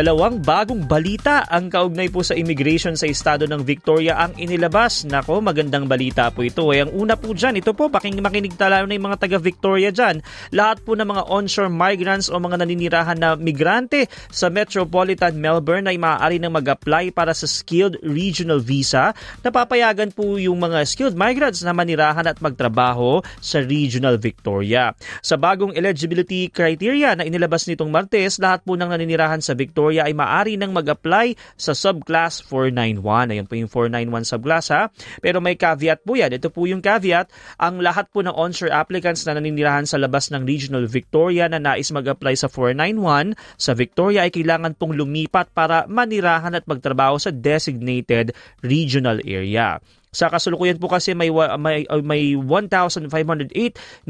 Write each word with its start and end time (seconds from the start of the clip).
Dalawang 0.00 0.40
bagong 0.40 0.88
balita 0.88 1.44
ang 1.44 1.68
kaugnay 1.68 2.08
po 2.08 2.24
sa 2.24 2.32
immigration 2.32 2.96
sa 2.96 3.04
estado 3.04 3.44
ng 3.44 3.60
Victoria 3.60 4.16
ang 4.16 4.32
inilabas. 4.40 5.04
Nako, 5.04 5.44
magandang 5.44 5.84
balita 5.84 6.32
po 6.32 6.40
ito. 6.40 6.72
Eh, 6.72 6.88
ang 6.88 6.96
una 6.96 7.20
po 7.20 7.36
dyan, 7.36 7.60
ito 7.60 7.76
po, 7.76 7.92
paking 7.92 8.16
makinig 8.24 8.56
tala 8.56 8.80
na 8.80 8.96
yung 8.96 9.12
mga 9.12 9.20
taga-Victoria 9.20 9.92
dyan. 9.92 10.24
Lahat 10.56 10.80
po 10.80 10.96
ng 10.96 11.04
mga 11.04 11.28
onshore 11.28 11.68
migrants 11.68 12.32
o 12.32 12.40
mga 12.40 12.64
naninirahan 12.64 13.20
na 13.20 13.36
migrante 13.36 14.08
sa 14.32 14.48
Metropolitan 14.48 15.36
Melbourne 15.36 15.84
ay 15.84 16.00
maaari 16.00 16.40
nang 16.40 16.56
mag-apply 16.56 17.12
para 17.12 17.36
sa 17.36 17.44
Skilled 17.44 18.00
Regional 18.00 18.64
Visa. 18.64 19.12
Napapayagan 19.44 20.16
po 20.16 20.40
yung 20.40 20.64
mga 20.64 20.80
skilled 20.88 21.12
migrants 21.12 21.60
na 21.60 21.76
manirahan 21.76 22.24
at 22.24 22.40
magtrabaho 22.40 23.20
sa 23.36 23.60
Regional 23.60 24.16
Victoria. 24.16 24.96
Sa 25.20 25.36
bagong 25.36 25.76
eligibility 25.76 26.48
criteria 26.48 27.12
na 27.12 27.28
inilabas 27.28 27.68
nitong 27.68 27.92
Martes, 27.92 28.40
lahat 28.40 28.64
po 28.64 28.80
ng 28.80 28.88
naninirahan 28.88 29.44
sa 29.44 29.52
Victoria 29.52 29.89
Victoria 29.90 30.06
ay 30.06 30.14
maaari 30.14 30.54
nang 30.54 30.70
mag-apply 30.70 31.34
sa 31.58 31.74
subclass 31.74 32.46
491. 32.46 33.34
Ayan 33.34 33.46
po 33.50 33.58
yung 33.58 33.66
491 33.66 34.22
subclass 34.22 34.70
ha. 34.70 34.86
Pero 35.18 35.42
may 35.42 35.58
caveat 35.58 36.06
po 36.06 36.14
yan. 36.14 36.30
Ito 36.30 36.54
po 36.54 36.70
yung 36.70 36.78
caveat. 36.78 37.26
Ang 37.58 37.82
lahat 37.82 38.06
po 38.14 38.22
ng 38.22 38.30
onshore 38.30 38.70
applicants 38.70 39.26
na 39.26 39.34
naninirahan 39.34 39.90
sa 39.90 39.98
labas 39.98 40.30
ng 40.30 40.46
Regional 40.46 40.86
Victoria 40.86 41.50
na 41.50 41.58
nais 41.58 41.90
mag-apply 41.90 42.38
sa 42.38 42.46
491 42.46 43.34
sa 43.58 43.74
Victoria 43.74 44.22
ay 44.22 44.30
kailangan 44.30 44.78
pong 44.78 44.94
lumipat 44.94 45.50
para 45.50 45.90
manirahan 45.90 46.54
at 46.54 46.62
magtrabaho 46.70 47.18
sa 47.18 47.34
designated 47.34 48.30
regional 48.62 49.18
area. 49.26 49.82
Sa 50.10 50.26
kasulukuyan 50.26 50.82
po 50.82 50.90
kasi 50.90 51.14
may 51.14 51.30
may, 51.30 51.86
uh, 51.86 52.02
may 52.02 52.34
1,508 52.34 53.06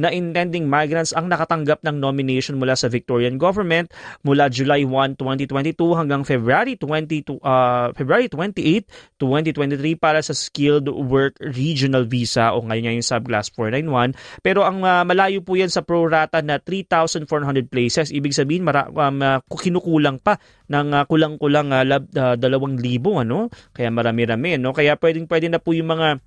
na 0.00 0.08
intending 0.08 0.64
migrants 0.64 1.12
ang 1.12 1.28
nakatanggap 1.28 1.84
ng 1.84 2.00
nomination 2.00 2.56
mula 2.56 2.72
sa 2.72 2.88
Victorian 2.88 3.36
government 3.36 3.92
mula 4.24 4.48
July 4.48 4.88
1, 4.88 5.20
2022 5.20 5.76
hanggang 5.92 6.24
February 6.24 6.80
20 6.80 7.44
uh, 7.44 7.92
February 7.92 8.32
28, 8.32 9.20
2023 9.20 10.00
para 10.00 10.24
sa 10.24 10.32
Skilled 10.32 10.88
Work 10.88 11.36
Regional 11.44 12.08
Visa 12.08 12.56
o 12.56 12.64
ngayon 12.64 12.96
yung 12.96 13.04
subclass 13.04 13.52
491. 13.52 14.16
Pero 14.40 14.64
ang 14.64 14.80
uh, 14.80 15.04
malayo 15.04 15.44
po 15.44 15.60
yan 15.60 15.68
sa 15.68 15.84
pro 15.84 16.08
rata 16.08 16.40
na 16.40 16.56
3,400 16.56 17.28
places. 17.68 18.08
Ibig 18.08 18.32
sabihin 18.32 18.64
mara, 18.64 18.88
um, 18.88 19.20
uh, 19.20 19.44
kinukulang 19.52 20.16
pa 20.16 20.40
ng 20.70 20.88
uh, 20.94 21.04
kulang-kulang 21.04 21.74
uh, 21.74 21.84
lab, 21.84 22.08
uh, 22.14 22.38
2,000 22.38 23.26
ano? 23.26 23.52
Kaya 23.74 23.92
marami-rami 23.92 24.56
no. 24.56 24.72
Kaya 24.72 24.96
pwedeng 24.96 25.26
pwede 25.26 25.50
na 25.50 25.58
po 25.58 25.74
yung 25.74 25.89
mga 25.90 26.22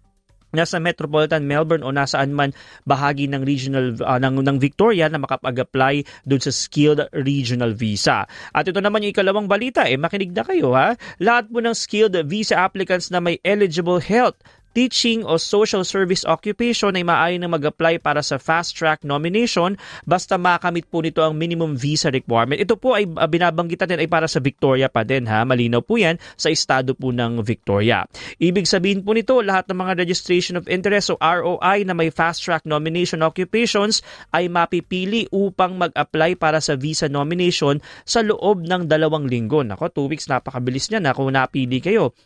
nasa 0.53 0.77
Metropolitan 0.77 1.43
Melbourne 1.49 1.81
o 1.81 1.89
nasaan 1.89 2.31
man 2.31 2.53
bahagi 2.85 3.25
ng 3.25 3.41
regional 3.41 3.97
uh, 4.05 4.21
ng, 4.21 4.45
ng 4.45 4.57
Victoria 4.61 5.09
na 5.09 5.17
makapag-apply 5.17 6.05
doon 6.29 6.41
sa 6.41 6.53
skilled 6.53 7.01
regional 7.11 7.73
visa. 7.73 8.29
At 8.53 8.69
ito 8.69 8.77
naman 8.79 9.01
yung 9.01 9.11
ikalawang 9.17 9.49
balita, 9.49 9.89
eh 9.89 9.97
makinig 9.97 10.31
na 10.31 10.45
kayo 10.45 10.77
ha. 10.77 10.93
Lahat 11.17 11.49
po 11.49 11.59
ng 11.59 11.73
skilled 11.73 12.15
visa 12.29 12.61
applicants 12.61 13.09
na 13.09 13.17
may 13.17 13.41
eligible 13.41 13.97
health 13.97 14.37
teaching 14.73 15.21
o 15.23 15.37
social 15.37 15.85
service 15.85 16.25
occupation 16.25 16.97
ay 16.97 17.05
maaari 17.05 17.37
na 17.37 17.47
mag-apply 17.47 18.01
para 18.01 18.19
sa 18.19 18.41
fast 18.41 18.73
track 18.73 19.05
nomination 19.05 19.77
basta 20.03 20.35
makamit 20.35 20.89
po 20.89 20.99
nito 20.99 21.21
ang 21.21 21.37
minimum 21.37 21.77
visa 21.77 22.09
requirement. 22.09 22.59
Ito 22.59 22.75
po 22.75 22.97
ay 22.97 23.07
uh, 23.07 23.29
binabanggitan 23.29 23.87
din 23.87 24.01
ay 24.01 24.09
para 24.09 24.25
sa 24.25 24.41
Victoria 24.41 24.89
pa 24.89 25.05
din 25.05 25.29
ha. 25.29 25.45
Malinaw 25.45 25.85
po 25.85 26.01
yan 26.01 26.17
sa 26.35 26.49
estado 26.49 26.97
po 26.97 27.13
ng 27.13 27.45
Victoria. 27.45 28.03
Ibig 28.41 28.65
sabihin 28.65 29.05
po 29.05 29.13
nito 29.13 29.37
lahat 29.39 29.69
ng 29.69 29.77
mga 29.77 29.93
registration 30.01 30.57
of 30.57 30.65
interest 30.67 31.13
o 31.13 31.15
ROI 31.21 31.85
na 31.85 31.93
may 31.93 32.09
fast 32.09 32.41
track 32.41 32.65
nomination 32.65 33.21
occupations 33.21 34.01
ay 34.33 34.49
mapipili 34.49 35.29
upang 35.29 35.77
mag-apply 35.77 36.35
para 36.35 36.57
sa 36.57 36.73
visa 36.73 37.05
nomination 37.05 37.77
sa 38.03 38.25
loob 38.25 38.65
ng 38.65 38.89
dalawang 38.89 39.29
linggo. 39.29 39.61
Nako, 39.61 39.93
two 39.93 40.07
weeks 40.09 40.25
napakabilis 40.25 40.89
niya 40.89 40.99
na 40.99 41.13
kung 41.13 41.29
napili 41.29 41.77
kayo. 41.77 42.17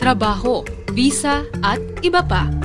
Trabaho, 0.02 0.66
visa 0.98 1.46
at 1.62 1.78
iba 2.02 2.26
pa 2.26 2.65